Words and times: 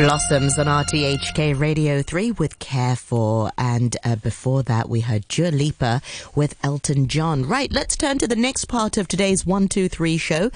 Blossoms 0.00 0.58
on 0.58 0.64
RTHK 0.64 1.60
Radio 1.60 2.00
3 2.00 2.30
with 2.32 2.58
Care 2.58 2.96
For. 2.96 3.50
And 3.58 3.98
uh, 4.02 4.16
before 4.16 4.62
that, 4.62 4.88
we 4.88 5.00
heard 5.00 5.28
Dua 5.28 5.48
Lipa 5.50 6.00
with 6.34 6.56
Elton 6.64 7.06
John. 7.06 7.44
Right, 7.44 7.70
let's 7.70 7.98
turn 7.98 8.16
to 8.20 8.26
the 8.26 8.34
next 8.34 8.64
part 8.64 8.96
of 8.96 9.08
today's 9.08 9.44
123 9.44 10.16
show. 10.16 10.50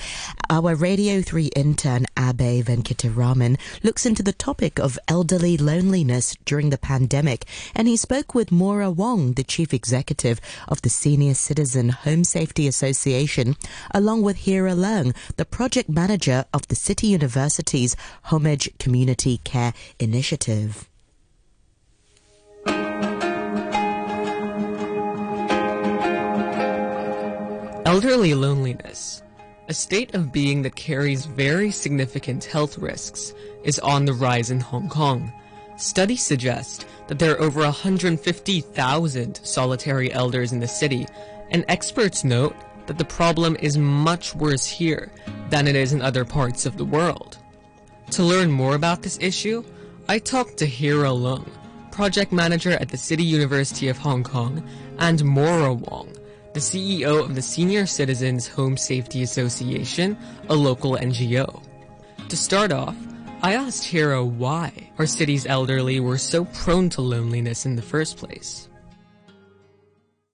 Our 0.48 0.74
Radio 0.74 1.20
3 1.20 1.48
intern, 1.54 2.06
Abe 2.18 2.64
Venkataraman, 2.64 3.58
looks 3.82 4.06
into 4.06 4.22
the 4.22 4.32
topic 4.32 4.79
of 4.79 4.98
elderly 5.09 5.58
loneliness 5.58 6.38
during 6.46 6.70
the 6.70 6.79
pandemic. 6.79 7.45
And 7.74 7.86
he 7.86 7.98
spoke 7.98 8.34
with 8.34 8.50
Maura 8.50 8.90
Wong, 8.90 9.34
the 9.34 9.45
chief 9.45 9.74
executive 9.74 10.40
of 10.68 10.80
the 10.80 10.88
Senior 10.88 11.34
Citizen 11.34 11.90
Home 11.90 12.24
Safety 12.24 12.66
Association, 12.66 13.56
along 13.92 14.22
with 14.22 14.38
Hira 14.46 14.72
Leung, 14.72 15.14
the 15.36 15.45
project 15.45 15.90
manager 15.90 16.46
of 16.54 16.66
the 16.68 16.74
City 16.76 17.08
University's 17.08 17.95
Homage 18.24 18.70
Community 18.79 19.34
Care 19.43 19.73
Initiative. 19.98 20.88
Elderly 27.87 28.34
loneliness, 28.34 29.23
a 29.69 29.75
state 29.75 30.15
of 30.15 30.33
being 30.33 30.62
that 30.62 30.75
carries 30.75 31.27
very 31.27 31.70
significant 31.70 32.45
health 32.45 32.78
risks, 32.78 33.33
is 33.62 33.78
on 33.78 34.05
the 34.05 34.12
rise 34.12 34.51
in 34.51 34.61
Hong 34.61 34.89
Kong. 34.89 35.33
Studies 35.77 36.23
suggest 36.23 36.87
that 37.09 37.19
there 37.19 37.33
are 37.33 37.41
over 37.41 37.61
150,000 37.61 39.41
solitary 39.42 40.12
elders 40.12 40.53
in 40.53 40.61
the 40.61 40.69
city, 40.69 41.06
and 41.51 41.64
experts 41.69 42.25
note 42.25 42.56
that 42.87 42.98
the 42.98 43.05
problem 43.05 43.56
is 43.61 43.78
much 43.78 44.34
worse 44.34 44.66
here 44.66 45.11
than 45.48 45.69
it 45.69 45.77
is 45.77 45.92
in 45.92 46.03
other 46.03 46.25
parts 46.25 46.66
of 46.66 46.77
the 46.77 46.84
world. 46.84 47.39
To 48.14 48.23
learn 48.23 48.52
more 48.52 48.77
about 48.77 49.02
this 49.02 49.18
issue, 49.20 49.64
I 50.09 50.20
talked 50.20 50.59
to 50.59 50.66
Hira 50.66 51.09
Leung, 51.09 51.48
project 51.91 52.30
manager 52.30 52.70
at 52.70 52.89
the 52.89 52.97
City 52.97 53.25
University 53.25 53.89
of 53.89 53.98
Hong 53.98 54.22
Kong, 54.22 54.62
and 55.00 55.25
Maura 55.25 55.75
Wong, 55.75 56.14
the 56.52 56.61
CEO 56.61 57.24
of 57.24 57.34
the 57.34 57.42
Senior 57.42 57.86
Citizens 57.86 58.47
Home 58.47 58.77
Safety 58.77 59.24
Association, 59.24 60.16
a 60.48 60.55
local 60.55 60.92
NGO. 60.92 61.61
To 62.28 62.36
start 62.36 62.70
off, 62.70 62.97
I 63.42 63.55
asked 63.55 63.83
Hira 63.83 64.24
why 64.24 64.70
our 64.96 65.06
city's 65.06 65.44
elderly 65.46 65.98
were 65.98 66.17
so 66.17 66.44
prone 66.44 66.91
to 66.91 67.00
loneliness 67.00 67.67
in 67.67 67.74
the 67.74 67.83
first 67.83 68.17
place. 68.17 68.69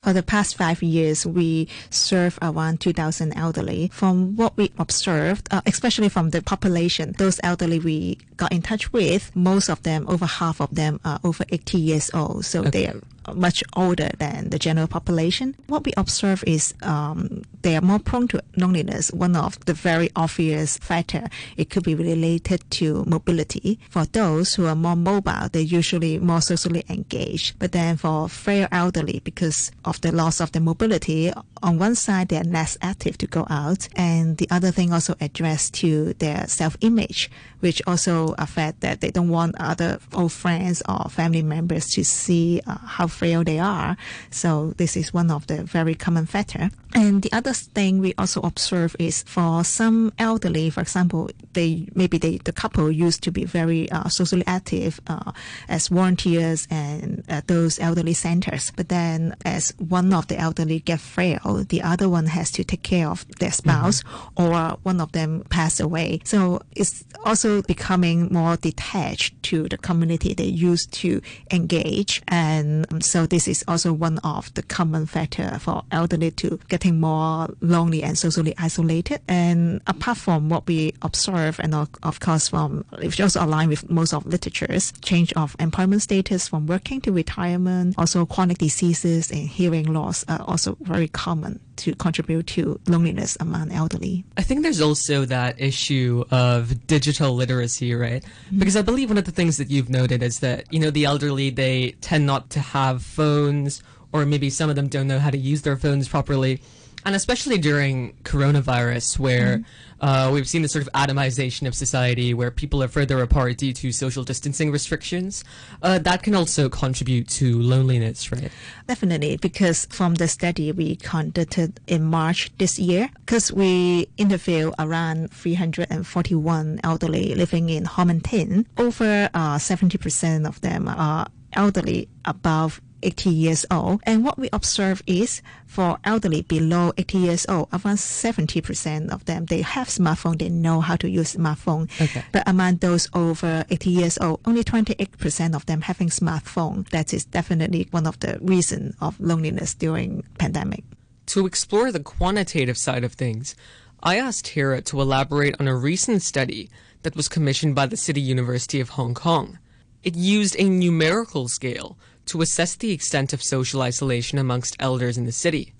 For 0.02 0.14
the 0.14 0.22
past 0.22 0.56
five 0.56 0.82
years, 0.82 1.26
we 1.26 1.68
serve 1.90 2.38
around 2.40 2.80
2,000 2.80 3.36
elderly. 3.36 3.90
From 3.92 4.34
what 4.34 4.56
we 4.56 4.72
observed, 4.78 5.46
uh, 5.50 5.60
especially 5.66 6.08
from 6.08 6.30
the 6.30 6.40
population, 6.40 7.12
those 7.18 7.38
elderly 7.42 7.80
we 7.80 8.16
got 8.38 8.50
in 8.50 8.62
touch 8.62 8.94
with, 8.94 9.30
most 9.36 9.68
of 9.68 9.82
them, 9.82 10.06
over 10.08 10.24
half 10.24 10.62
of 10.62 10.74
them, 10.74 11.00
are 11.04 11.20
over 11.22 11.44
80 11.50 11.76
years 11.76 12.10
old. 12.14 12.46
So 12.46 12.60
okay. 12.60 12.70
they 12.70 12.86
are 12.86 12.96
much 13.34 13.62
older 13.76 14.10
than 14.18 14.50
the 14.50 14.58
general 14.58 14.86
population. 14.86 15.54
What 15.66 15.84
we 15.84 15.92
observe 15.96 16.44
is 16.46 16.74
um, 16.82 17.42
they 17.62 17.76
are 17.76 17.80
more 17.80 17.98
prone 17.98 18.28
to 18.28 18.42
loneliness. 18.56 19.12
One 19.12 19.36
of 19.36 19.58
the 19.66 19.74
very 19.74 20.10
obvious 20.16 20.78
factor, 20.78 21.28
it 21.56 21.70
could 21.70 21.84
be 21.84 21.94
related 21.94 22.68
to 22.72 23.04
mobility. 23.06 23.78
For 23.90 24.04
those 24.06 24.54
who 24.54 24.66
are 24.66 24.74
more 24.74 24.96
mobile, 24.96 25.48
they're 25.52 25.62
usually 25.62 26.18
more 26.18 26.40
socially 26.40 26.84
engaged. 26.88 27.58
But 27.58 27.72
then 27.72 27.96
for 27.96 28.28
frail 28.28 28.68
elderly, 28.72 29.20
because 29.24 29.70
of 29.84 30.00
the 30.00 30.12
loss 30.12 30.40
of 30.40 30.52
the 30.52 30.60
mobility, 30.60 31.32
on 31.62 31.78
one 31.78 31.94
side 31.94 32.28
they're 32.28 32.44
less 32.44 32.78
active 32.82 33.18
to 33.18 33.26
go 33.26 33.46
out, 33.50 33.88
and 33.96 34.36
the 34.38 34.48
other 34.50 34.70
thing 34.70 34.92
also 34.92 35.14
addressed 35.20 35.74
to 35.74 36.14
their 36.14 36.46
self-image, 36.48 37.30
which 37.60 37.82
also 37.86 38.34
affect 38.38 38.80
that 38.80 39.00
they 39.00 39.10
don't 39.10 39.28
want 39.28 39.54
other 39.60 39.98
old 40.14 40.32
friends 40.32 40.82
or 40.88 41.08
family 41.10 41.42
members 41.42 41.90
to 41.90 42.04
see 42.04 42.60
uh, 42.66 42.78
how 42.78 43.06
frail 43.20 43.44
they 43.44 43.58
are. 43.58 43.98
So 44.30 44.72
this 44.78 44.96
is 44.96 45.12
one 45.12 45.30
of 45.30 45.46
the 45.46 45.62
very 45.62 45.94
common 45.94 46.24
factor. 46.24 46.70
And 46.94 47.22
the 47.22 47.32
other 47.32 47.52
thing 47.52 48.00
we 48.00 48.14
also 48.18 48.40
observe 48.40 48.96
is 48.98 49.22
for 49.22 49.62
some 49.64 50.12
elderly, 50.18 50.70
for 50.70 50.80
example, 50.80 51.30
they 51.52 51.88
maybe 51.94 52.18
they 52.18 52.38
the 52.38 52.52
couple 52.52 52.90
used 52.90 53.22
to 53.24 53.30
be 53.30 53.44
very 53.44 53.90
uh, 53.90 54.08
socially 54.08 54.44
active 54.46 55.00
uh, 55.06 55.32
as 55.68 55.88
volunteers 55.88 56.66
and 56.70 57.24
uh, 57.28 57.42
those 57.46 57.78
elderly 57.78 58.14
centers, 58.14 58.72
but 58.76 58.88
then 58.88 59.36
as 59.44 59.72
one 59.78 60.12
of 60.12 60.26
the 60.28 60.36
elderly 60.38 60.80
get 60.80 61.00
frail, 61.00 61.64
the 61.68 61.82
other 61.82 62.08
one 62.08 62.26
has 62.26 62.50
to 62.52 62.64
take 62.64 62.82
care 62.82 63.08
of 63.08 63.24
their 63.38 63.52
spouse, 63.52 64.02
mm-hmm. 64.02 64.42
or 64.42 64.78
one 64.82 65.00
of 65.00 65.12
them 65.12 65.44
pass 65.48 65.80
away. 65.80 66.20
So 66.24 66.62
it's 66.72 67.04
also 67.24 67.62
becoming 67.62 68.32
more 68.32 68.56
detached 68.56 69.40
to 69.44 69.68
the 69.68 69.78
community 69.78 70.34
they 70.34 70.44
used 70.44 70.92
to 70.94 71.20
engage, 71.50 72.22
and 72.28 73.04
so 73.04 73.26
this 73.26 73.46
is 73.46 73.64
also 73.68 73.92
one 73.92 74.18
of 74.18 74.52
the 74.54 74.62
common 74.62 75.06
factor 75.06 75.58
for 75.60 75.84
elderly 75.90 76.30
to 76.32 76.58
getting 76.80 76.98
more 76.98 77.48
lonely 77.60 78.02
and 78.02 78.16
socially 78.16 78.54
isolated. 78.56 79.20
And 79.28 79.82
apart 79.86 80.16
from 80.16 80.48
what 80.48 80.66
we 80.66 80.94
observe, 81.02 81.60
and 81.60 81.74
of 81.74 82.20
course 82.20 82.48
from 82.48 82.84
which 82.98 83.20
also 83.20 83.44
align 83.44 83.68
with 83.68 83.90
most 83.90 84.14
of 84.14 84.24
literatures, 84.24 84.92
change 85.02 85.32
of 85.34 85.54
employment 85.60 86.00
status 86.00 86.48
from 86.48 86.66
working 86.66 87.02
to 87.02 87.12
retirement, 87.12 87.96
also 87.98 88.24
chronic 88.24 88.58
diseases 88.58 89.30
and 89.30 89.46
hearing 89.46 89.92
loss 89.92 90.24
are 90.28 90.40
also 90.42 90.76
very 90.80 91.08
common 91.08 91.60
to 91.76 91.94
contribute 91.94 92.46
to 92.46 92.80
loneliness 92.86 93.36
among 93.40 93.70
elderly. 93.72 94.24
I 94.36 94.42
think 94.42 94.62
there's 94.62 94.80
also 94.80 95.24
that 95.26 95.60
issue 95.60 96.24
of 96.30 96.86
digital 96.86 97.34
literacy, 97.34 97.94
right? 97.94 98.22
Mm-hmm. 98.22 98.58
Because 98.58 98.76
I 98.76 98.82
believe 98.82 99.10
one 99.10 99.18
of 99.18 99.24
the 99.24 99.32
things 99.32 99.56
that 99.58 99.70
you've 99.70 99.88
noted 99.90 100.22
is 100.22 100.40
that, 100.40 100.72
you 100.72 100.78
know, 100.78 100.90
the 100.90 101.04
elderly, 101.04 101.50
they 101.50 101.92
tend 102.00 102.26
not 102.26 102.50
to 102.50 102.60
have 102.60 103.02
phones 103.02 103.82
or 104.12 104.26
maybe 104.26 104.50
some 104.50 104.70
of 104.70 104.76
them 104.76 104.88
don't 104.88 105.06
know 105.06 105.18
how 105.18 105.30
to 105.30 105.38
use 105.38 105.62
their 105.62 105.76
phones 105.76 106.08
properly. 106.08 106.60
And 107.04 107.14
especially 107.14 107.56
during 107.56 108.12
coronavirus, 108.24 109.18
where 109.18 109.58
mm-hmm. 109.58 110.06
uh, 110.06 110.30
we've 110.32 110.46
seen 110.46 110.60
the 110.60 110.68
sort 110.68 110.86
of 110.86 110.92
atomization 110.92 111.66
of 111.66 111.74
society, 111.74 112.34
where 112.34 112.50
people 112.50 112.82
are 112.82 112.88
further 112.88 113.22
apart 113.22 113.56
due 113.56 113.72
to 113.72 113.90
social 113.90 114.22
distancing 114.22 114.70
restrictions, 114.70 115.42
uh, 115.82 115.98
that 116.00 116.22
can 116.22 116.34
also 116.34 116.68
contribute 116.68 117.26
to 117.28 117.58
loneliness, 117.58 118.30
right? 118.30 118.52
Definitely, 118.86 119.38
because 119.38 119.86
from 119.86 120.16
the 120.16 120.28
study 120.28 120.72
we 120.72 120.96
conducted 120.96 121.80
in 121.86 122.04
March 122.04 122.50
this 122.58 122.78
year, 122.78 123.08
because 123.20 123.50
we 123.50 124.10
interviewed 124.18 124.74
around 124.78 125.32
341 125.32 126.80
elderly 126.84 127.34
living 127.34 127.70
in 127.70 127.86
Ho 127.86 128.04
Man 128.04 128.20
Tin, 128.20 128.66
over 128.76 129.30
uh, 129.32 129.56
70% 129.56 130.46
of 130.46 130.60
them 130.60 130.86
are 130.86 131.28
elderly 131.54 132.08
above 132.26 132.82
80 133.02 133.30
years 133.30 133.66
old. 133.70 134.00
And 134.04 134.24
what 134.24 134.38
we 134.38 134.48
observe 134.52 135.02
is 135.06 135.42
for 135.66 135.98
elderly 136.04 136.42
below 136.42 136.92
80 136.96 137.18
years 137.18 137.46
old, 137.48 137.68
around 137.72 137.96
70% 137.96 139.10
of 139.10 139.24
them, 139.24 139.46
they 139.46 139.62
have 139.62 139.88
smartphone, 139.88 140.38
they 140.38 140.48
know 140.48 140.80
how 140.80 140.96
to 140.96 141.08
use 141.08 141.36
smartphone. 141.36 141.90
Okay. 142.00 142.24
But 142.32 142.44
among 142.46 142.76
those 142.76 143.08
over 143.14 143.64
80 143.70 143.90
years 143.90 144.18
old, 144.18 144.40
only 144.44 144.64
28% 144.64 145.54
of 145.54 145.66
them 145.66 145.82
having 145.82 146.08
smartphone. 146.08 146.88
That 146.90 147.14
is 147.14 147.24
definitely 147.24 147.88
one 147.90 148.06
of 148.06 148.18
the 148.20 148.38
reasons 148.40 148.94
of 149.00 149.18
loneliness 149.20 149.74
during 149.74 150.24
pandemic. 150.38 150.84
To 151.26 151.46
explore 151.46 151.92
the 151.92 152.00
quantitative 152.00 152.76
side 152.76 153.04
of 153.04 153.12
things, 153.12 153.54
I 154.02 154.16
asked 154.16 154.48
Hira 154.48 154.80
to 154.82 155.00
elaborate 155.00 155.56
on 155.60 155.68
a 155.68 155.76
recent 155.76 156.22
study 156.22 156.70
that 157.02 157.14
was 157.14 157.28
commissioned 157.28 157.74
by 157.74 157.86
the 157.86 157.96
City 157.96 158.20
University 158.20 158.80
of 158.80 158.90
Hong 158.90 159.14
Kong. 159.14 159.58
It 160.02 160.16
used 160.16 160.56
a 160.58 160.68
numerical 160.68 161.48
scale 161.48 161.98
to 162.26 162.42
assess 162.42 162.74
the 162.74 162.92
extent 162.92 163.32
of 163.32 163.42
social 163.42 163.82
isolation 163.82 164.38
amongst 164.38 164.76
elders 164.78 165.18
in 165.18 165.24
the 165.24 165.32
city. 165.32 165.72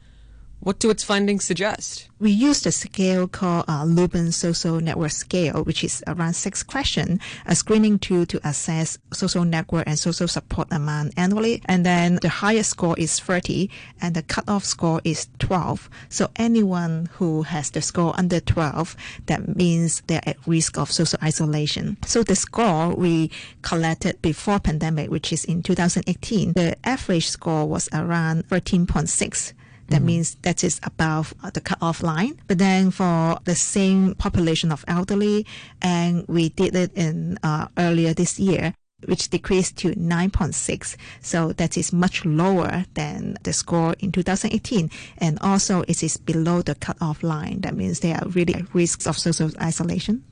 What 0.62 0.78
do 0.78 0.91
its 0.91 1.03
findings 1.03 1.44
suggest? 1.44 2.10
We 2.19 2.32
used 2.32 2.66
a 2.66 2.71
scale 2.71 3.26
called 3.26 3.65
uh, 3.66 3.84
Lubben 3.84 4.31
Social 4.31 4.78
Network 4.78 5.12
Scale, 5.12 5.65
which 5.65 5.82
is 5.82 6.04
around 6.06 6.34
six 6.34 6.62
questions, 6.62 7.19
a 7.47 7.56
screening 7.56 7.98
tool 7.98 8.26
to 8.26 8.47
assess 8.47 8.98
social 9.10 9.47
network 9.47 9.84
and 9.86 9.98
social 9.98 10.28
support 10.28 10.68
among 10.71 11.12
annually. 11.16 11.62
And 11.65 11.86
then 11.86 12.18
the 12.21 12.28
highest 12.28 12.68
score 12.72 12.95
is 12.98 13.18
30 13.18 13.71
and 14.03 14.15
the 14.15 14.22
cutoff 14.22 14.66
score 14.66 15.01
is 15.03 15.28
12. 15.39 15.89
So 16.10 16.28
anyone 16.36 17.09
who 17.12 17.41
has 17.41 17.71
the 17.71 17.80
score 17.80 18.12
under 18.18 18.39
12, 18.39 18.95
that 19.27 19.57
means 19.57 20.03
they're 20.09 20.21
at 20.27 20.47
risk 20.47 20.77
of 20.77 20.92
social 20.92 21.18
isolation. 21.22 21.97
So 22.04 22.22
the 22.22 22.36
score 22.36 22.95
we 22.95 23.30
collected 23.62 24.21
before 24.21 24.60
pandemic, 24.60 25.10
which 25.10 25.33
is 25.33 25.47
in 25.47 25.62
2018, 25.62 26.53
the 26.53 26.77
average 26.86 27.28
score 27.30 27.66
was 27.66 27.89
around 27.95 28.47
13.6 28.48 29.54
that 29.91 29.98
mm-hmm. 29.98 30.07
means 30.07 30.37
that 30.42 30.65
is 30.65 30.81
above 30.83 31.34
uh, 31.42 31.51
the 31.51 31.60
cutoff 31.60 32.03
line. 32.03 32.41
But 32.47 32.59
then 32.59 32.91
for 32.91 33.39
the 33.45 33.54
same 33.54 34.15
population 34.15 34.72
of 34.72 34.84
elderly, 34.89 35.47
and 35.83 36.25
we 36.28 36.48
did 36.48 36.75
it 36.75 36.92
in 36.95 37.39
uh, 37.42 37.66
earlier 37.77 38.15
this 38.15 38.39
year, 38.39 38.75
which 39.07 39.28
decreased 39.31 39.77
to 39.78 39.95
9.6. 39.95 40.97
So 41.21 41.53
that 41.54 41.77
is 41.77 41.92
much 41.92 42.25
lower 42.25 42.84
than 42.95 43.37
the 43.42 43.53
score 43.53 43.95
in 43.98 44.13
2018. 44.13 44.91
And 45.19 45.39
also 45.41 45.83
it 45.89 46.03
is 46.03 46.16
below 46.16 46.63
the 46.63 46.75
cutoff 46.75 47.22
line. 47.22 47.63
That 47.63 47.75
means 47.75 48.01
they 48.01 48.13
are 48.13 48.27
really 48.28 48.54
at 48.54 48.72
risk 48.75 49.07
of 49.07 49.19
social 49.19 49.51
isolation. 49.60 50.25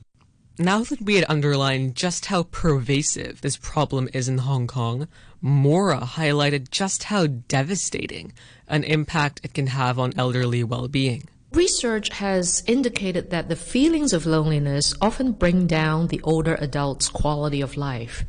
Now 0.61 0.83
that 0.83 1.01
we 1.01 1.15
had 1.15 1.23
underlined 1.29 1.95
just 1.95 2.25
how 2.25 2.43
pervasive 2.43 3.39
this 3.39 3.55
problem 3.55 4.09
is 4.13 4.27
in 4.27 4.39
Hong 4.39 4.67
Kong, 4.67 5.07
Maura 5.41 6.01
highlighted 6.01 6.69
just 6.69 7.03
how 7.03 7.27
devastating 7.27 8.33
an 8.67 8.83
impact 8.83 9.39
it 9.41 9.53
can 9.53 9.67
have 9.67 9.97
on 9.97 10.11
elderly 10.17 10.65
well-being. 10.65 11.29
Research 11.53 12.09
has 12.09 12.63
indicated 12.67 13.31
that 13.31 13.49
the 13.49 13.55
feelings 13.55 14.13
of 14.13 14.27
loneliness 14.27 14.93
often 15.01 15.31
bring 15.31 15.65
down 15.65 16.07
the 16.07 16.21
older 16.21 16.53
adult's 16.61 17.09
quality 17.09 17.59
of 17.59 17.75
life 17.75 18.23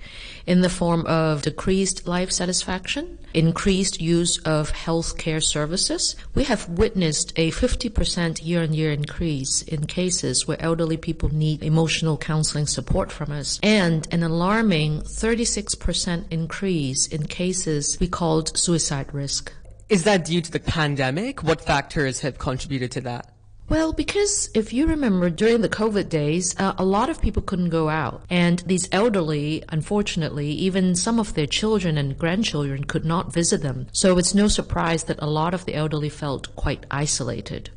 in 0.47 0.63
the 0.63 0.71
form 0.71 1.05
of 1.05 1.43
decreased 1.43 2.09
life 2.09 2.33
satisfaction, 2.33 3.19
increased 3.35 4.01
use 4.01 4.39
of 4.39 4.73
healthcare 4.73 5.43
services. 5.43 6.17
We 6.35 6.45
have 6.45 6.67
witnessed 6.71 7.35
a 7.37 7.51
50% 7.51 8.43
year 8.43 8.63
on 8.63 8.73
year 8.73 8.91
increase 8.91 9.61
in 9.63 9.85
cases 9.85 10.49
where 10.49 10.61
elderly 10.63 10.97
people 10.97 11.29
need 11.29 11.63
emotional 11.63 12.17
counseling 12.17 12.67
support 12.67 13.13
from 13.13 13.33
us, 13.33 13.61
and 13.63 14.09
an 14.11 14.23
alarming 14.23 15.03
36% 15.03 16.25
increase 16.31 17.07
in 17.07 17.27
cases 17.27 17.99
we 18.01 18.09
called 18.09 18.57
suicide 18.57 19.13
risk. 19.13 19.53
Is 19.91 20.05
that 20.05 20.25
due 20.25 20.41
to 20.41 20.53
the 20.53 20.61
pandemic? 20.61 21.43
What 21.43 21.61
factors 21.61 22.21
have 22.21 22.39
contributed 22.39 22.93
to 22.93 23.01
that? 23.01 23.35
Well, 23.69 23.93
because 23.93 24.49
if 24.55 24.73
you 24.73 24.87
remember 24.87 25.31
during 25.31 25.63
the 25.63 25.69
COVID 25.69 26.09
days, 26.09 26.55
uh, 26.61 26.75
a 26.79 26.85
lot 26.85 27.11
of 27.11 27.21
people 27.21 27.43
couldn't 27.43 27.71
go 27.71 27.89
out. 27.89 28.23
And 28.31 28.61
these 28.61 28.89
elderly, 28.93 29.65
unfortunately, 29.69 30.53
even 30.53 30.95
some 30.95 31.19
of 31.19 31.35
their 31.35 31.47
children 31.47 31.99
and 31.99 32.17
grandchildren 32.17 32.85
could 32.85 33.05
not 33.05 33.33
visit 33.33 33.63
them. 33.63 33.89
So 33.91 34.17
it's 34.17 34.33
no 34.33 34.47
surprise 34.47 35.05
that 35.05 35.19
a 35.21 35.27
lot 35.27 35.55
of 35.55 35.65
the 35.67 35.75
elderly 35.75 36.09
felt 36.09 36.55
quite 36.55 36.87
isolated. 36.93 37.71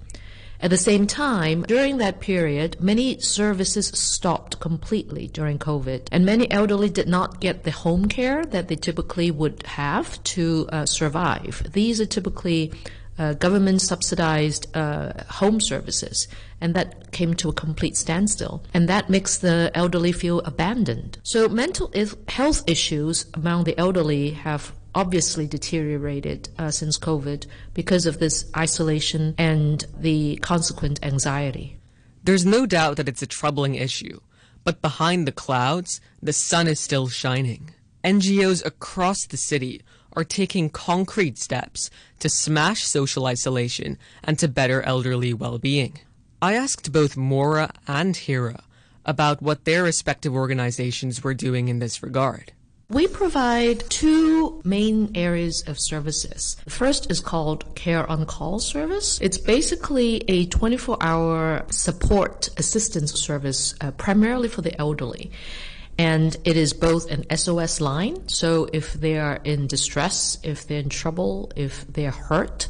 At 0.64 0.70
the 0.70 0.78
same 0.78 1.08
time, 1.08 1.64
during 1.64 1.98
that 1.98 2.22
period, 2.22 2.78
many 2.80 3.20
services 3.20 3.88
stopped 3.88 4.62
completely 4.62 5.28
during 5.28 5.60
COVID, 5.60 6.08
and 6.10 6.26
many 6.26 6.50
elderly 6.50 6.90
did 6.90 7.10
not 7.10 7.42
get 7.42 7.66
the 7.66 7.72
home 7.72 8.08
care 8.08 8.46
that 8.46 8.70
they 8.70 8.78
typically 8.78 9.30
would 9.30 9.64
have 9.64 10.24
to 10.24 10.70
uh, 10.72 10.86
survive. 10.86 11.68
These 11.74 12.00
are 12.00 12.06
typically 12.06 12.72
uh, 13.20 13.34
government 13.34 13.82
subsidized 13.82 14.74
uh, 14.74 15.12
home 15.28 15.60
services, 15.60 16.30
and 16.62 16.74
that 16.76 17.12
came 17.12 17.34
to 17.34 17.50
a 17.50 17.54
complete 17.54 17.98
standstill. 17.98 18.64
And 18.74 18.88
that 18.88 19.10
makes 19.10 19.40
the 19.40 19.70
elderly 19.76 20.14
feel 20.14 20.40
abandoned. 20.46 21.18
So, 21.24 21.50
mental 21.50 21.92
health 22.30 22.64
issues 22.68 23.26
among 23.34 23.66
the 23.66 23.78
elderly 23.78 24.30
have 24.30 24.72
obviously 24.96 25.48
deteriorated 25.48 26.50
uh, 26.58 26.72
since 26.72 26.98
COVID 26.98 27.46
because 27.74 28.06
of 28.06 28.20
this 28.20 28.46
isolation 28.56 29.36
and 29.38 29.86
the 29.98 30.38
consequent 30.38 31.04
anxiety. 31.04 31.78
There's 32.24 32.46
no 32.46 32.66
doubt 32.66 32.98
that 32.98 33.10
it's 33.10 33.22
a 33.22 33.28
troubling 33.28 33.76
issue, 33.76 34.20
but 34.64 34.82
behind 34.82 35.28
the 35.28 35.32
clouds, 35.32 36.00
the 36.22 36.34
sun 36.34 36.68
is 36.68 36.80
still 36.80 37.08
shining. 37.08 37.72
NGOs 38.04 38.66
across 38.66 39.26
the 39.26 39.38
city 39.38 39.82
are 40.14 40.24
taking 40.24 40.70
concrete 40.70 41.38
steps 41.38 41.90
to 42.20 42.30
smash 42.30 42.84
social 42.84 43.26
isolation 43.26 43.98
and 44.24 44.38
to 44.40 44.48
better 44.48 44.82
elderly 44.84 45.34
well-being. 45.34 46.00
I 46.42 46.54
asked 46.54 46.92
both 46.92 47.18
Maura 47.18 47.72
and 47.88 48.16
Hira 48.16 48.64
about 49.06 49.42
what 49.42 49.66
their 49.66 49.84
respective 49.84 50.36
organizations 50.36 51.24
were 51.24 51.34
doing 51.34 51.68
in 51.68 51.80
this 51.80 52.04
regard. 52.04 52.54
We 52.94 53.08
provide 53.08 53.90
two 53.90 54.62
main 54.64 55.14
areas 55.16 55.64
of 55.66 55.80
services. 55.80 56.58
The 56.64 56.70
first 56.70 57.10
is 57.10 57.20
called 57.20 57.74
Care 57.74 58.08
on 58.08 58.28
Call 58.28 58.60
service. 58.60 59.20
It's 59.20 59.40
basically 59.40 60.18
a 60.28 60.46
24 60.46 60.98
hour 61.02 61.66
support 61.72 62.52
assistance 62.58 63.20
service, 63.20 63.74
uh, 63.82 63.90
primarily 63.92 64.48
for 64.48 64.62
the 64.62 64.80
elderly. 64.80 65.32
And 65.98 66.38
it 66.44 66.56
is 66.56 66.72
both 66.74 67.10
an 67.10 67.26
SOS 67.36 67.82
line. 67.82 68.28
So 68.28 68.70
if 68.72 68.94
they 68.94 69.18
are 69.18 69.40
in 69.44 69.66
distress, 69.66 70.38
if 70.44 70.68
they're 70.68 70.80
in 70.82 70.90
trouble, 70.90 71.52
if 71.56 71.88
they're 71.88 72.12
hurt, 72.12 72.68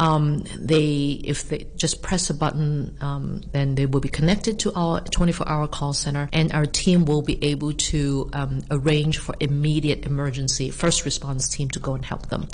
um, 0.00 0.44
they, 0.58 1.20
if 1.24 1.48
they 1.48 1.66
just 1.76 2.02
press 2.02 2.30
a 2.30 2.34
button, 2.34 2.96
um, 3.00 3.42
then 3.52 3.74
they 3.74 3.86
will 3.86 4.00
be 4.00 4.08
connected 4.08 4.58
to 4.60 4.72
our 4.74 5.00
24-hour 5.00 5.68
call 5.68 5.92
center, 5.92 6.28
and 6.32 6.52
our 6.52 6.66
team 6.66 7.04
will 7.04 7.22
be 7.22 7.42
able 7.44 7.72
to 7.72 8.28
um, 8.32 8.62
arrange 8.70 9.18
for 9.18 9.34
immediate 9.40 10.04
emergency 10.06 10.70
first 10.70 11.04
response 11.04 11.48
team 11.48 11.68
to 11.70 11.78
go 11.78 11.94
and 11.94 12.04
help 12.04 12.28
them. 12.28 12.48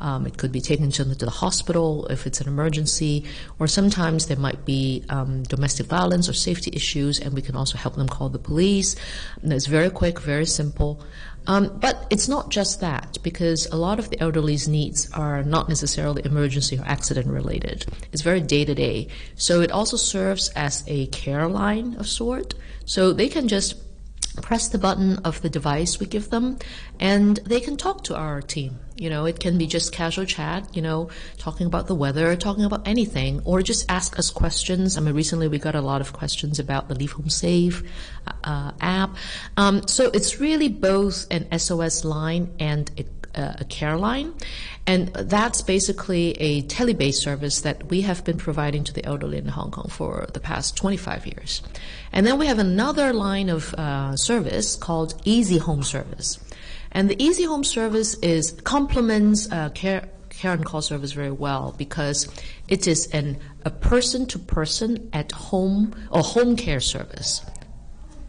Um, 0.00 0.26
it 0.26 0.36
could 0.36 0.52
be 0.52 0.60
taken 0.60 0.90
to 0.92 1.04
the, 1.04 1.14
to 1.14 1.24
the, 1.26 1.30
hospital 1.30 2.06
if 2.06 2.26
it's 2.26 2.40
an 2.40 2.48
emergency, 2.48 3.24
or 3.58 3.66
sometimes 3.66 4.26
there 4.26 4.36
might 4.36 4.64
be 4.64 5.04
um, 5.08 5.42
domestic 5.42 5.86
violence 5.86 6.28
or 6.28 6.32
safety 6.32 6.70
issues, 6.74 7.18
and 7.20 7.34
we 7.34 7.42
can 7.42 7.56
also 7.56 7.76
help 7.76 7.96
them 7.96 8.08
call 8.08 8.28
the 8.28 8.38
police. 8.38 8.96
And 9.42 9.52
it's 9.52 9.66
very 9.66 9.90
quick, 9.90 10.20
very 10.20 10.46
simple. 10.46 11.02
Um, 11.46 11.78
but 11.78 12.06
it's 12.10 12.28
not 12.28 12.50
just 12.50 12.80
that, 12.80 13.18
because 13.22 13.66
a 13.66 13.76
lot 13.76 13.98
of 13.98 14.08
the 14.08 14.16
elderly's 14.16 14.66
needs 14.66 15.10
are 15.12 15.42
not 15.42 15.68
necessarily 15.68 16.24
emergency 16.24 16.76
accident 16.84 17.26
related. 17.26 17.86
It's 18.12 18.22
very 18.22 18.40
day 18.40 18.64
to 18.64 18.74
day. 18.74 19.08
So 19.36 19.60
it 19.60 19.70
also 19.70 19.96
serves 19.96 20.48
as 20.50 20.84
a 20.86 21.06
care 21.06 21.48
line 21.48 21.96
of 21.96 22.06
sort. 22.06 22.54
So 22.84 23.12
they 23.12 23.28
can 23.28 23.48
just 23.48 23.76
press 24.42 24.68
the 24.68 24.78
button 24.78 25.18
of 25.18 25.40
the 25.42 25.48
device 25.48 26.00
we 26.00 26.06
give 26.06 26.30
them 26.30 26.58
and 26.98 27.36
they 27.44 27.60
can 27.60 27.76
talk 27.76 28.02
to 28.04 28.16
our 28.16 28.42
team 28.42 28.78
you 28.96 29.10
know 29.10 29.26
it 29.26 29.40
can 29.40 29.58
be 29.58 29.66
just 29.66 29.92
casual 29.92 30.24
chat 30.24 30.64
you 30.74 30.82
know 30.82 31.08
talking 31.38 31.66
about 31.66 31.86
the 31.86 31.94
weather 31.94 32.36
talking 32.36 32.64
about 32.64 32.86
anything 32.86 33.40
or 33.44 33.62
just 33.62 33.84
ask 33.90 34.18
us 34.18 34.30
questions 34.30 34.96
i 34.96 35.00
mean 35.00 35.14
recently 35.14 35.48
we 35.48 35.58
got 35.58 35.74
a 35.74 35.80
lot 35.80 36.00
of 36.00 36.12
questions 36.12 36.58
about 36.58 36.88
the 36.88 36.94
leave 36.94 37.12
home 37.12 37.28
safe 37.28 37.82
uh, 38.44 38.72
app 38.80 39.10
um, 39.56 39.86
so 39.88 40.10
it's 40.14 40.40
really 40.40 40.68
both 40.68 41.26
an 41.30 41.58
sos 41.58 42.04
line 42.04 42.52
and 42.58 42.90
a 42.98 43.04
uh, 43.34 43.54
a 43.58 43.64
care 43.64 43.96
line. 43.96 44.32
And 44.86 45.08
that's 45.08 45.62
basically 45.62 46.32
a 46.32 46.62
tele-based 46.62 47.20
service 47.20 47.62
that 47.62 47.88
we 47.88 48.02
have 48.02 48.24
been 48.24 48.38
providing 48.38 48.84
to 48.84 48.92
the 48.92 49.04
elderly 49.04 49.38
in 49.38 49.48
Hong 49.48 49.70
Kong 49.70 49.88
for 49.88 50.26
the 50.32 50.40
past 50.40 50.76
25 50.76 51.26
years. 51.26 51.62
And 52.12 52.26
then 52.26 52.38
we 52.38 52.46
have 52.46 52.58
another 52.58 53.12
line 53.12 53.48
of 53.48 53.74
uh, 53.74 54.16
service 54.16 54.76
called 54.76 55.20
Easy 55.24 55.58
Home 55.58 55.82
Service. 55.82 56.38
And 56.94 57.10
the 57.10 57.22
Easy 57.22 57.44
Home 57.44 57.64
Service 57.64 58.14
is 58.14 58.52
complements 58.62 59.50
uh, 59.50 59.70
care 59.70 60.08
Care 60.30 60.52
on 60.52 60.64
Call 60.64 60.82
service 60.82 61.12
very 61.12 61.30
well 61.30 61.74
because 61.78 62.28
it 62.66 62.88
is 62.88 63.06
an 63.08 63.38
a 63.64 63.70
person 63.70 64.26
to 64.26 64.38
person 64.38 65.08
at 65.12 65.30
home 65.30 65.94
or 66.10 66.22
home 66.22 66.56
care 66.56 66.80
service. 66.80 67.44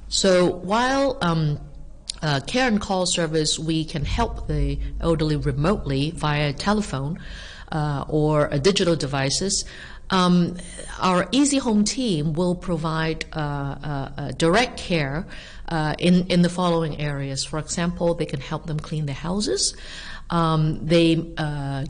So 0.07 0.45
while 0.45 1.17
um, 1.21 1.59
uh, 2.21 2.41
Care 2.41 2.67
on 2.67 2.77
Call 2.77 3.05
service, 3.05 3.57
we 3.57 3.85
can 3.85 4.05
help 4.05 4.47
the 4.47 4.79
elderly 5.01 5.35
remotely 5.35 6.11
via 6.11 6.53
telephone 6.53 7.19
uh, 7.71 8.05
or 8.07 8.53
uh, 8.53 8.57
digital 8.59 8.95
devices. 8.95 9.65
Um, 10.11 10.57
our 10.99 11.27
Easy 11.31 11.57
Home 11.57 11.83
team 11.83 12.33
will 12.33 12.55
provide 12.55 13.25
uh, 13.33 13.39
uh, 13.39 14.31
uh, 15.69 15.95
in 15.99 16.27
in 16.27 16.41
the 16.41 16.49
following 16.49 16.99
areas. 16.99 17.43
For 17.43 17.59
example, 17.59 18.13
they 18.13 18.25
can 18.25 18.41
help 18.41 18.65
them 18.65 18.79
clean 18.79 19.05
their 19.05 19.15
houses. 19.15 19.75
Um, 20.29 20.83
they 20.85 21.15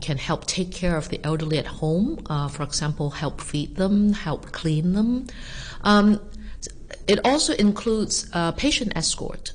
can 0.06 0.18
help 0.18 0.46
take 0.46 0.70
care 0.70 0.96
of 0.98 1.08
the 1.08 1.18
elderly 1.24 1.58
at 1.58 1.66
home. 1.66 2.18
for 2.50 2.62
example, 2.62 3.10
help 3.10 3.40
feed 3.40 3.76
them, 3.76 4.12
help 4.12 4.52
clean 4.52 4.92
them. 4.92 5.26
Um, 5.82 6.20
it 7.08 7.18
also 7.24 7.54
includes 7.54 8.28
uh, 8.32 8.52
patient 8.52 8.92
escort. 8.94 9.52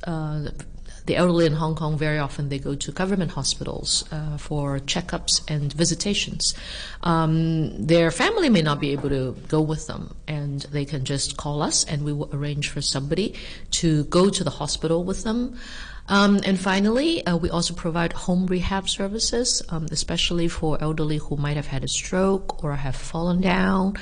The 1.05 1.15
elderly 1.15 1.45
in 1.45 1.53
Hong 1.53 1.75
Kong 1.75 1.97
very 1.97 2.19
often 2.19 2.49
they 2.49 2.59
go 2.59 2.75
to 2.75 2.91
government 2.91 3.31
hospitals 3.31 4.05
uh, 4.11 4.37
for 4.37 4.79
checkups 4.79 5.41
and 5.47 5.73
visitations. 5.73 6.53
Um, 7.03 7.85
their 7.85 8.11
family 8.11 8.49
may 8.49 8.61
not 8.61 8.79
be 8.79 8.91
able 8.91 9.09
to 9.09 9.35
go 9.47 9.61
with 9.61 9.87
them, 9.87 10.15
and 10.27 10.61
they 10.71 10.85
can 10.85 11.03
just 11.05 11.37
call 11.37 11.61
us, 11.61 11.83
and 11.85 12.03
we 12.03 12.13
will 12.13 12.29
arrange 12.33 12.69
for 12.69 12.81
somebody 12.81 13.33
to 13.71 14.03
go 14.05 14.29
to 14.29 14.43
the 14.43 14.51
hospital 14.51 15.03
with 15.03 15.23
them. 15.23 15.57
Um, 16.07 16.41
and 16.45 16.59
finally, 16.59 17.25
uh, 17.25 17.37
we 17.37 17.49
also 17.49 17.73
provide 17.73 18.13
home 18.13 18.45
rehab 18.45 18.89
services, 18.89 19.61
um, 19.69 19.87
especially 19.91 20.47
for 20.47 20.81
elderly 20.81 21.17
who 21.17 21.37
might 21.37 21.55
have 21.55 21.67
had 21.67 21.83
a 21.83 21.87
stroke 21.87 22.63
or 22.63 22.75
have 22.75 22.95
fallen 22.95 23.41
down, 23.41 23.95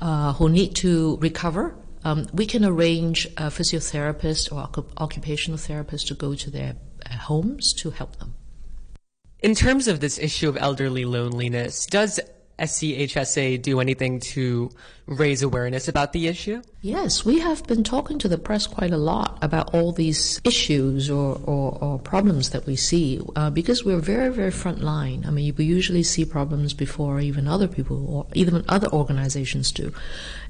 uh, 0.00 0.32
who 0.34 0.48
need 0.48 0.74
to 0.76 1.16
recover 1.18 1.74
um, 2.04 2.26
we 2.32 2.46
can 2.46 2.64
arrange 2.64 3.26
a 3.36 3.48
physiotherapist 3.48 4.52
or 4.52 4.68
occupational 4.98 5.58
therapist 5.58 6.08
to 6.08 6.14
go 6.14 6.34
to 6.34 6.50
their 6.50 6.76
uh, 7.06 7.16
homes 7.16 7.72
to 7.74 7.90
help 7.90 8.16
them. 8.18 8.34
In 9.40 9.54
terms 9.54 9.88
of 9.88 10.00
this 10.00 10.18
issue 10.18 10.48
of 10.48 10.56
elderly 10.56 11.04
loneliness, 11.04 11.86
does 11.86 12.20
SCHSA 12.58 13.60
do 13.60 13.80
anything 13.80 14.20
to 14.20 14.70
raise 15.06 15.42
awareness 15.42 15.88
about 15.88 16.12
the 16.12 16.28
issue? 16.28 16.62
Yes, 16.80 17.24
we 17.24 17.40
have 17.40 17.66
been 17.66 17.82
talking 17.84 18.18
to 18.20 18.28
the 18.28 18.38
press 18.38 18.66
quite 18.66 18.92
a 18.92 18.96
lot 18.96 19.38
about 19.42 19.74
all 19.74 19.92
these 19.92 20.40
issues 20.44 21.10
or, 21.10 21.40
or, 21.44 21.78
or 21.80 21.98
problems 21.98 22.50
that 22.50 22.64
we 22.66 22.76
see 22.76 23.20
uh, 23.36 23.50
because 23.50 23.84
we're 23.84 23.98
very, 23.98 24.32
very 24.32 24.50
front 24.50 24.80
line. 24.80 25.24
I 25.26 25.30
mean, 25.30 25.54
we 25.56 25.64
usually 25.64 26.02
see 26.02 26.24
problems 26.24 26.74
before 26.74 27.20
even 27.20 27.48
other 27.48 27.68
people 27.68 28.06
or 28.08 28.26
even 28.34 28.64
other 28.68 28.88
organizations 28.88 29.72
do. 29.72 29.92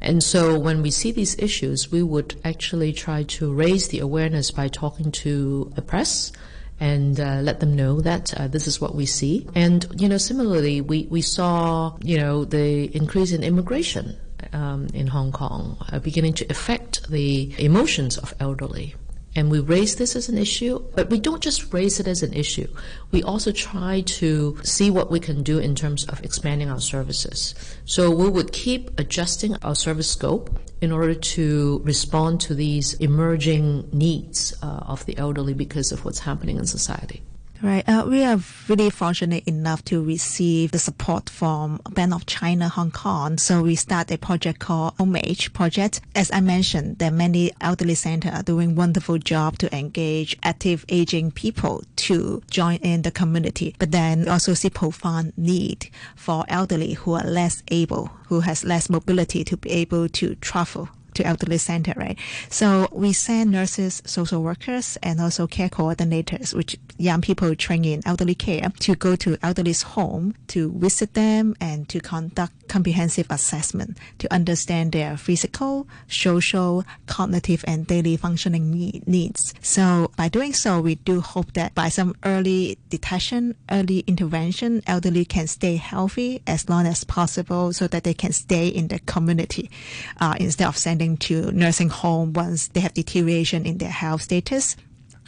And 0.01 0.23
so 0.23 0.59
when 0.59 0.83
we 0.83 0.91
see 0.91 1.11
these 1.11 1.39
issues, 1.39 1.91
we 1.91 2.03
would 2.03 2.37
actually 2.45 2.93
try 2.93 3.23
to 3.25 3.53
raise 3.53 3.89
the 3.89 4.01
awareness 4.01 4.51
by 4.51 4.69
talking 4.69 5.11
to 5.13 5.73
the 5.75 5.83
press 5.83 6.33
and 6.81 7.21
uh, 7.21 7.41
let 7.43 7.61
them 7.61 7.77
know 7.77 8.01
that 8.01 8.35
uh, 8.35 8.49
this 8.49 8.67
is 8.67 8.81
what 8.81 8.95
we 8.95 9.07
see. 9.07 9.47
And 9.55 9.87
you 9.99 10.09
know, 10.09 10.19
similarly, 10.19 10.81
we 10.81 11.07
we 11.11 11.21
saw 11.21 11.97
you 12.01 12.19
know 12.19 12.45
the 12.45 12.95
increase 12.97 13.33
in 13.33 13.43
immigration 13.43 14.17
um, 14.53 14.89
in 14.95 15.07
Hong 15.07 15.33
Kong 15.33 15.77
uh, 15.93 15.99
beginning 15.99 16.35
to 16.35 16.47
affect 16.51 17.09
the 17.11 17.55
emotions 17.59 18.19
of 18.19 18.35
elderly. 18.41 18.95
And 19.37 19.51
we 19.51 19.59
raise 19.59 19.97
this 19.97 20.15
as 20.15 20.29
an 20.29 20.39
issue, 20.39 20.79
but 20.95 21.11
we 21.11 21.19
don't 21.19 21.43
just 21.43 21.73
raise 21.73 21.99
it 21.99 22.07
as 22.07 22.23
an 22.23 22.33
issue. 22.33 22.69
We 23.11 23.23
also 23.23 23.51
try 23.51 24.03
to 24.03 24.57
see 24.63 24.91
what 24.91 25.11
we 25.11 25.19
can 25.19 25.43
do 25.43 25.59
in 25.59 25.75
terms 25.75 26.05
of 26.07 26.23
expanding 26.25 26.71
our 26.71 26.81
services. 26.81 27.55
So 27.85 28.11
we 28.11 28.29
would 28.29 28.53
keep 28.53 28.99
adjusting 28.99 29.57
our 29.63 29.75
service 29.75 30.09
scope 30.09 30.57
in 30.81 30.93
order 30.93 31.15
to 31.15 31.81
respond 31.85 32.41
to 32.43 32.55
these 32.55 32.95
emerging 32.95 33.89
needs 33.93 34.55
uh, 34.63 34.67
of 34.87 35.05
the 35.07 35.19
elderly 35.19 35.55
because 35.55 35.91
of 35.91 36.05
what's 36.05 36.21
happening 36.21 36.57
in 36.57 36.67
society. 36.67 37.23
Right. 37.65 37.89
Uh, 37.89 38.05
we 38.07 38.23
are 38.23 38.39
really 38.69 38.91
fortunate 38.91 39.49
enough 39.49 39.83
to 39.87 40.05
receive 40.05 40.73
the 40.73 40.79
support 40.79 41.31
from 41.31 41.81
Bank 41.93 42.15
of 42.15 42.27
China 42.27 42.69
Hong 42.69 42.91
Kong. 42.91 43.39
So 43.39 43.63
we 43.63 43.75
start 43.75 44.11
a 44.11 44.19
project 44.19 44.59
called 44.59 44.93
Homage 44.99 45.51
Project. 45.55 46.03
As 46.15 46.31
I 46.31 46.43
mentioned, 46.43 46.99
there 46.99 47.09
are 47.09 47.15
many 47.15 47.53
elderly 47.63 47.95
centers 47.95 48.35
are 48.35 48.43
doing 48.43 48.75
wonderful 48.75 49.17
job 49.17 49.57
to 49.61 49.75
engage 49.75 50.37
active 50.43 50.85
aging 50.91 51.31
people 51.31 51.83
to 51.97 52.43
join 52.51 52.77
in 52.83 53.01
the 53.01 53.11
community. 53.11 53.75
But 53.79 53.93
then 53.93 54.29
also 54.29 54.53
see 54.53 54.69
profound 54.69 55.33
need 55.39 55.89
for 56.17 56.45
elderly 56.49 56.93
who 56.93 57.15
are 57.15 57.25
less 57.25 57.63
able, 57.69 58.11
who 58.29 58.41
has 58.41 58.67
less 58.67 58.91
mobility 58.91 59.43
to 59.43 59.57
be 59.57 59.71
able 59.71 60.11
to 60.11 60.35
travel 60.35 60.91
to 61.15 61.27
elderly 61.27 61.59
center, 61.59 61.93
right? 61.97 62.19
So 62.49 62.89
we 62.93 63.13
send 63.13 63.51
nurses, 63.51 64.03
social 64.05 64.43
workers, 64.43 64.99
and 65.03 65.21
also 65.21 65.47
care 65.47 65.69
coordinators, 65.69 66.55
which 66.55 66.77
young 66.99 67.21
people 67.21 67.55
trained 67.55 67.87
in 67.87 68.03
elderly 68.07 68.35
care, 68.35 68.73
to 68.81 68.95
go 68.95 69.17
to 69.17 69.37
elderly's 69.39 69.83
home 69.83 70.35
to 70.49 70.73
visit 70.73 71.15
them 71.15 71.57
and 71.61 71.89
to 71.89 72.01
conduct 72.01 72.64
comprehensive 72.75 73.29
assessment 73.31 73.97
to 74.19 74.27
understand 74.35 74.91
their 74.91 75.17
physical, 75.17 75.87
social, 76.09 76.83
cognitive, 77.07 77.65
and 77.69 77.87
daily 77.87 78.17
functioning 78.17 79.01
needs. 79.07 79.55
So 79.63 80.11
by 80.17 80.29
doing 80.29 80.53
so, 80.53 80.81
we 80.81 80.97
do 80.97 81.21
hope 81.21 81.53
that 81.53 81.73
by 81.77 81.89
some 81.89 82.17
early 82.25 82.77
detection, 82.91 83.55
early 83.71 84.01
intervention, 84.09 84.83
elderly 84.89 85.25
can 85.25 85.47
stay 85.47 85.77
healthy 85.77 86.43
as 86.49 86.69
long 86.69 86.85
as 86.87 87.05
possible 87.05 87.73
so 87.73 87.87
that 87.87 88.03
they 88.03 88.15
can 88.15 88.33
stay 88.33 88.67
in 88.67 88.89
the 88.89 88.99
community 88.99 89.71
uh, 90.21 90.35
instead 90.41 90.67
of 90.67 90.77
sending 90.77 91.17
to 91.19 91.53
nursing 91.53 91.91
home 91.91 92.33
once 92.33 92.67
they 92.75 92.81
have 92.81 92.95
deterioration 92.95 93.67
in 93.67 93.79
their 93.79 93.95
health 94.03 94.23
status. 94.23 94.75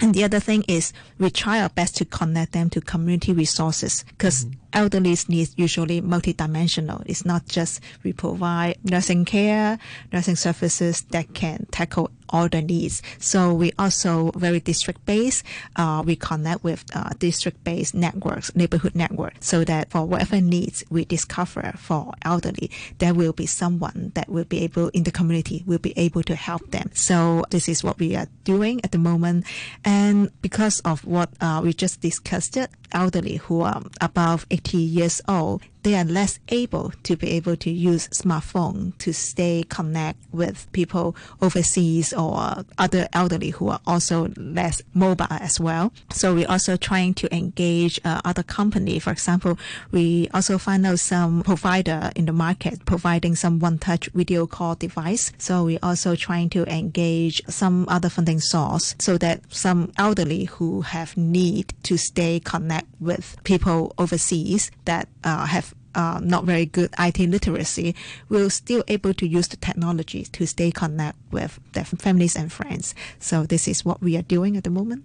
And 0.00 0.14
the 0.14 0.24
other 0.24 0.40
thing 0.40 0.64
is 0.68 0.92
we 1.18 1.30
try 1.30 1.60
our 1.60 1.70
best 1.70 1.96
to 1.96 2.04
connect 2.04 2.52
them 2.52 2.70
to 2.70 2.80
community 2.80 3.32
resources 3.32 4.04
because 4.08 4.44
mm-hmm 4.44 4.60
elderly's 4.76 5.26
needs 5.28 5.54
usually 5.56 6.02
multidimensional. 6.02 7.02
It's 7.06 7.24
not 7.24 7.46
just 7.46 7.80
we 8.04 8.12
provide 8.12 8.76
nursing 8.84 9.24
care, 9.24 9.78
nursing 10.12 10.36
services 10.36 11.00
that 11.10 11.32
can 11.32 11.66
tackle 11.70 12.10
all 12.30 12.48
the 12.48 12.62
needs. 12.62 13.02
So 13.18 13.52
we 13.54 13.72
also 13.78 14.30
very 14.34 14.60
district 14.60 15.04
based. 15.06 15.44
Uh, 15.76 16.02
we 16.04 16.16
connect 16.16 16.64
with 16.64 16.84
uh, 16.94 17.10
district 17.18 17.62
based 17.64 17.94
networks, 17.94 18.54
neighborhood 18.54 18.94
networks, 18.94 19.46
so 19.46 19.64
that 19.64 19.90
for 19.90 20.04
whatever 20.04 20.40
needs 20.40 20.84
we 20.90 21.04
discover 21.04 21.74
for 21.76 22.12
elderly, 22.22 22.70
there 22.98 23.14
will 23.14 23.32
be 23.32 23.46
someone 23.46 24.12
that 24.14 24.28
will 24.28 24.44
be 24.44 24.62
able 24.62 24.88
in 24.88 25.04
the 25.04 25.12
community 25.12 25.62
will 25.66 25.78
be 25.78 25.94
able 25.96 26.22
to 26.22 26.34
help 26.34 26.70
them. 26.70 26.90
So 26.94 27.44
this 27.50 27.68
is 27.68 27.84
what 27.84 27.98
we 27.98 28.16
are 28.16 28.28
doing 28.44 28.80
at 28.84 28.92
the 28.92 28.98
moment, 28.98 29.46
and 29.84 30.30
because 30.42 30.80
of 30.80 31.04
what 31.04 31.30
uh, 31.40 31.60
we 31.62 31.72
just 31.72 32.00
discussed, 32.00 32.58
elderly 32.92 33.36
who 33.36 33.62
are 33.62 33.82
above 34.00 34.46
80 34.50 34.78
years 34.78 35.20
old, 35.28 35.62
they 35.86 35.94
are 35.94 36.04
less 36.04 36.40
able 36.48 36.90
to 37.04 37.16
be 37.16 37.30
able 37.30 37.54
to 37.54 37.70
use 37.70 38.08
smartphone 38.08 38.98
to 38.98 39.12
stay 39.12 39.64
connect 39.68 40.18
with 40.32 40.66
people 40.72 41.14
overseas 41.40 42.12
or 42.12 42.64
other 42.76 43.06
elderly 43.12 43.50
who 43.50 43.68
are 43.68 43.78
also 43.86 44.28
less 44.36 44.82
mobile 44.94 45.28
as 45.30 45.60
well. 45.60 45.92
So 46.10 46.34
we're 46.34 46.50
also 46.50 46.76
trying 46.76 47.14
to 47.14 47.32
engage 47.32 48.00
uh, 48.04 48.20
other 48.24 48.42
company. 48.42 48.98
For 48.98 49.12
example, 49.12 49.60
we 49.92 50.28
also 50.34 50.58
find 50.58 50.84
out 50.84 50.98
some 50.98 51.44
provider 51.44 52.10
in 52.16 52.26
the 52.26 52.32
market 52.32 52.84
providing 52.84 53.36
some 53.36 53.60
one-touch 53.60 54.08
video 54.12 54.48
call 54.48 54.74
device. 54.74 55.30
So 55.38 55.66
we're 55.66 55.78
also 55.84 56.16
trying 56.16 56.50
to 56.50 56.66
engage 56.66 57.40
some 57.46 57.86
other 57.88 58.08
funding 58.08 58.40
source 58.40 58.96
so 58.98 59.18
that 59.18 59.40
some 59.54 59.92
elderly 59.98 60.46
who 60.46 60.80
have 60.80 61.16
need 61.16 61.74
to 61.84 61.96
stay 61.96 62.40
connect 62.76 63.00
with 63.00 63.36
people 63.44 63.94
overseas 63.98 64.70
that 64.84 65.08
uh, 65.24 65.46
have 65.46 65.74
uh, 65.94 66.20
not 66.22 66.44
very 66.44 66.66
good 66.66 66.90
IT 66.98 67.18
literacy 67.18 67.94
will 68.28 68.50
still 68.50 68.84
able 68.88 69.14
to 69.14 69.26
use 69.26 69.48
the 69.48 69.56
technology 69.56 70.24
to 70.24 70.46
stay 70.46 70.70
connect 70.70 71.16
with 71.30 71.58
their 71.72 71.84
families 71.84 72.36
and 72.36 72.52
friends. 72.52 72.94
So 73.18 73.46
this 73.46 73.66
is 73.66 73.84
what 73.84 74.02
we 74.02 74.16
are 74.16 74.22
doing 74.22 74.56
at 74.56 74.64
the 74.64 74.70
moment. 74.70 75.04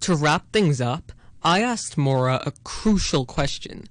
To 0.00 0.14
wrap 0.14 0.52
things 0.52 0.80
up, 0.80 1.12
I 1.42 1.62
asked 1.62 1.96
Maura 1.96 2.42
a 2.44 2.52
crucial 2.62 3.24
question. 3.24 3.88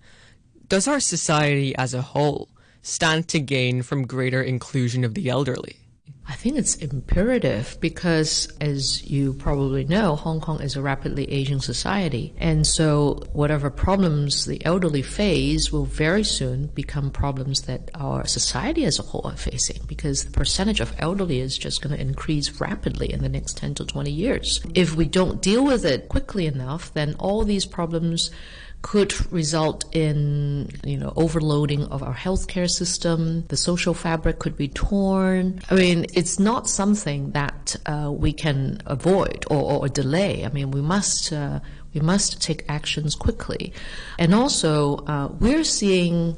Does 0.69 0.87
our 0.87 0.99
society 0.99 1.75
as 1.75 1.93
a 1.93 2.01
whole 2.01 2.49
stand 2.81 3.27
to 3.29 3.39
gain 3.39 3.81
from 3.81 4.05
greater 4.05 4.43
inclusion 4.43 5.03
of 5.03 5.13
the 5.13 5.29
elderly? 5.29 5.86
I 6.29 6.33
think 6.33 6.57
it's 6.57 6.75
imperative 6.75 7.77
because, 7.79 8.49
as 8.59 9.03
you 9.09 9.33
probably 9.33 9.85
know, 9.85 10.17
Hong 10.17 10.41
Kong 10.41 10.61
is 10.61 10.75
a 10.75 10.81
rapidly 10.81 11.31
aging 11.31 11.61
society. 11.61 12.33
And 12.37 12.67
so, 12.67 13.23
whatever 13.31 13.69
problems 13.69 14.45
the 14.45 14.63
elderly 14.65 15.01
face 15.01 15.71
will 15.71 15.85
very 15.85 16.25
soon 16.25 16.67
become 16.67 17.11
problems 17.11 17.61
that 17.61 17.89
our 17.95 18.27
society 18.27 18.83
as 18.83 18.99
a 18.99 19.03
whole 19.03 19.25
are 19.25 19.37
facing 19.37 19.81
because 19.87 20.25
the 20.25 20.31
percentage 20.31 20.81
of 20.81 20.93
elderly 20.99 21.39
is 21.39 21.57
just 21.57 21.81
going 21.81 21.95
to 21.95 22.01
increase 22.01 22.59
rapidly 22.59 23.11
in 23.11 23.21
the 23.21 23.29
next 23.29 23.55
10 23.57 23.75
to 23.75 23.85
20 23.85 24.11
years. 24.11 24.61
If 24.75 24.95
we 24.95 25.05
don't 25.05 25.41
deal 25.41 25.63
with 25.63 25.85
it 25.85 26.09
quickly 26.09 26.45
enough, 26.45 26.93
then 26.93 27.15
all 27.19 27.45
these 27.45 27.65
problems 27.65 28.31
could 28.81 29.13
result 29.31 29.83
in 29.95 30.69
you 30.85 30.97
know 30.97 31.11
overloading 31.15 31.83
of 31.85 32.03
our 32.03 32.13
healthcare 32.13 32.69
system. 32.69 33.45
The 33.47 33.57
social 33.57 33.93
fabric 33.93 34.39
could 34.39 34.55
be 34.55 34.67
torn. 34.67 35.61
I 35.69 35.75
mean, 35.75 36.05
it's 36.13 36.39
not 36.39 36.69
something 36.69 37.31
that 37.31 37.75
uh, 37.85 38.11
we 38.11 38.33
can 38.33 38.81
avoid 38.85 39.45
or, 39.49 39.81
or, 39.81 39.89
delay. 39.89 40.45
I 40.45 40.49
mean, 40.49 40.71
we 40.71 40.81
must. 40.81 41.33
Uh, 41.33 41.59
we 41.93 42.01
must 42.01 42.41
take 42.41 42.63
actions 42.69 43.15
quickly, 43.15 43.73
and 44.19 44.35
also 44.35 44.97
uh, 45.07 45.29
we're 45.39 45.63
seeing 45.63 46.37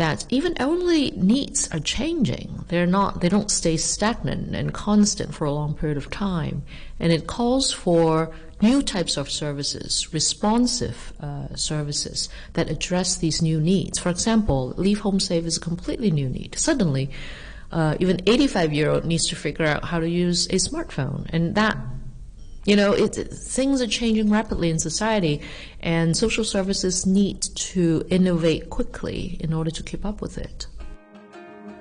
that 0.00 0.24
even 0.30 0.54
elderly 0.56 1.10
needs 1.10 1.70
are 1.72 1.78
changing. 1.78 2.64
They're 2.68 2.86
not, 2.86 3.20
they 3.20 3.28
don't 3.28 3.50
stay 3.50 3.76
stagnant 3.76 4.56
and 4.56 4.72
constant 4.72 5.34
for 5.34 5.44
a 5.44 5.52
long 5.52 5.74
period 5.74 5.98
of 5.98 6.08
time. 6.08 6.62
And 6.98 7.12
it 7.12 7.26
calls 7.26 7.70
for 7.70 8.34
new 8.60 8.82
types 8.82 9.16
of 9.16 9.30
services, 9.30 10.12
responsive 10.12 11.12
uh, 11.20 11.54
services 11.54 12.28
that 12.54 12.70
address 12.70 13.16
these 13.16 13.42
new 13.42 13.60
needs. 13.60 13.98
For 13.98 14.10
example, 14.10 14.74
Leave 14.76 15.00
Home 15.00 15.20
Safe 15.20 15.44
is 15.44 15.56
a 15.56 15.60
completely 15.60 16.10
new 16.10 16.28
need. 16.28 16.58
Suddenly, 16.58 17.10
uh, 17.72 17.96
even 18.00 18.20
85 18.26 18.72
year 18.72 18.90
old 18.90 19.04
needs 19.04 19.28
to 19.28 19.36
figure 19.36 19.64
out 19.64 19.84
how 19.84 20.00
to 20.00 20.08
use 20.08 20.46
a 20.46 20.56
smartphone, 20.56 21.28
and 21.30 21.54
that 21.54 21.76
you 22.66 22.76
know, 22.76 22.92
it, 22.92 23.14
things 23.14 23.80
are 23.80 23.86
changing 23.86 24.30
rapidly 24.30 24.68
in 24.68 24.78
society, 24.78 25.40
and 25.80 26.14
social 26.14 26.44
services 26.44 27.06
need 27.06 27.40
to 27.40 28.04
innovate 28.10 28.68
quickly 28.68 29.38
in 29.40 29.54
order 29.54 29.70
to 29.70 29.82
keep 29.82 30.04
up 30.04 30.20
with 30.20 30.36
it. 30.36 30.66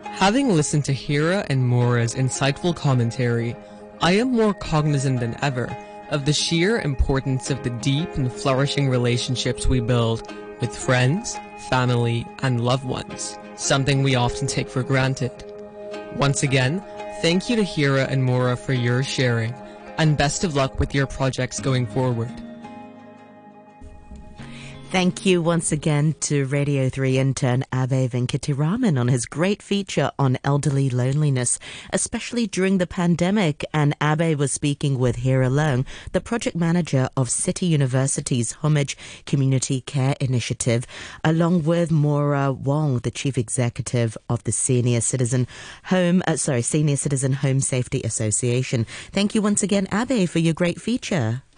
Having 0.03 0.49
listened 0.55 0.85
to 0.85 0.93
Hira 0.93 1.45
and 1.49 1.67
Maura's 1.67 2.15
insightful 2.15 2.75
commentary, 2.75 3.55
I 4.01 4.13
am 4.13 4.31
more 4.31 4.53
cognizant 4.53 5.19
than 5.19 5.37
ever 5.41 5.67
of 6.09 6.25
the 6.25 6.33
sheer 6.33 6.79
importance 6.79 7.49
of 7.49 7.63
the 7.63 7.69
deep 7.69 8.09
and 8.15 8.31
flourishing 8.31 8.89
relationships 8.89 9.67
we 9.67 9.79
build 9.79 10.31
with 10.59 10.75
friends, 10.75 11.37
family, 11.69 12.25
and 12.41 12.63
loved 12.63 12.85
ones, 12.85 13.37
something 13.55 14.03
we 14.03 14.15
often 14.15 14.47
take 14.47 14.69
for 14.69 14.83
granted. 14.83 15.31
Once 16.15 16.43
again, 16.43 16.83
thank 17.21 17.49
you 17.49 17.55
to 17.55 17.63
Hira 17.63 18.05
and 18.05 18.23
Maura 18.23 18.57
for 18.57 18.73
your 18.73 19.03
sharing, 19.03 19.53
and 19.97 20.17
best 20.17 20.43
of 20.43 20.55
luck 20.55 20.79
with 20.79 20.95
your 20.95 21.07
projects 21.07 21.59
going 21.59 21.85
forward. 21.85 22.31
Thank 24.91 25.23
you 25.23 25.39
once 25.43 25.71
again 25.71 26.15
to 26.21 26.45
Radio 26.45 26.89
3 26.89 27.19
intern 27.19 27.63
Abe 27.71 28.09
Venkataraman 28.09 28.99
on 28.99 29.07
his 29.07 29.27
great 29.27 29.61
feature 29.61 30.09
on 30.17 30.39
elderly 30.43 30.89
loneliness, 30.89 31.59
especially 31.93 32.47
during 32.47 32.79
the 32.79 32.87
pandemic. 32.87 33.63
And 33.71 33.95
Abe 34.01 34.39
was 34.39 34.51
speaking 34.51 34.97
with 34.97 35.17
Hira 35.17 35.47
Leung, 35.47 35.85
the 36.11 36.19
project 36.19 36.55
manager 36.55 37.07
of 37.15 37.29
City 37.29 37.67
University's 37.67 38.53
Homage 38.53 38.97
Community 39.27 39.81
Care 39.81 40.15
Initiative, 40.19 40.87
along 41.23 41.65
with 41.65 41.91
Maura 41.91 42.51
Wong, 42.51 42.97
the 42.97 43.11
chief 43.11 43.37
executive 43.37 44.17
of 44.27 44.43
the 44.43 44.51
Senior 44.51 45.01
Citizen 45.01 45.45
Home, 45.85 46.23
uh, 46.25 46.35
sorry, 46.35 46.63
Senior 46.63 46.97
Citizen 46.97 47.33
Home 47.33 47.59
Safety 47.59 48.01
Association. 48.01 48.87
Thank 49.11 49.35
you 49.35 49.43
once 49.43 49.61
again, 49.61 49.87
Abe, 49.93 50.27
for 50.27 50.39
your 50.39 50.55
great 50.55 50.81
feature. 50.81 51.43